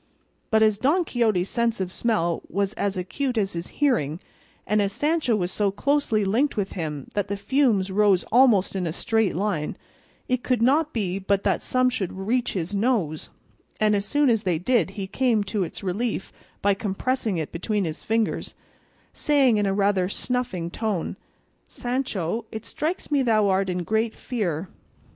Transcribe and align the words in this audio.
But 0.49 0.63
as 0.63 0.79
Don 0.79 1.05
Quixote's 1.05 1.47
sense 1.47 1.79
of 1.79 1.91
smell 1.91 2.41
was 2.49 2.73
as 2.73 2.97
acute 2.97 3.37
as 3.37 3.53
his 3.53 3.67
hearing, 3.67 4.19
and 4.65 4.81
as 4.81 4.91
Sancho 4.93 5.35
was 5.35 5.51
so 5.51 5.69
closely 5.69 6.25
linked 6.25 6.57
with 6.57 6.71
him 6.71 7.05
that 7.13 7.27
the 7.27 7.37
fumes 7.37 7.91
rose 7.91 8.23
almost 8.31 8.75
in 8.75 8.87
a 8.87 8.91
straight 8.93 9.35
line, 9.35 9.77
it 10.27 10.41
could 10.41 10.59
not 10.63 10.91
be 10.91 11.19
but 11.19 11.43
that 11.43 11.61
some 11.61 11.91
should 11.91 12.13
reach 12.17 12.53
his 12.53 12.73
nose, 12.73 13.29
and 13.79 13.95
as 13.95 14.03
soon 14.07 14.31
as 14.31 14.41
they 14.41 14.57
did 14.57 14.89
he 14.97 15.05
came 15.05 15.43
to 15.43 15.63
its 15.63 15.83
relief 15.83 16.33
by 16.63 16.73
compressing 16.73 17.37
it 17.37 17.51
between 17.51 17.85
his 17.85 18.01
fingers, 18.01 18.55
saying 19.13 19.57
in 19.57 19.67
a 19.67 19.71
rather 19.75 20.09
snuffing 20.09 20.71
tone, 20.71 21.15
"Sancho, 21.67 22.45
it 22.51 22.65
strikes 22.65 23.11
me 23.11 23.21
thou 23.21 23.49
art 23.49 23.69
in 23.69 23.83
great 23.83 24.15
fear." 24.15 24.67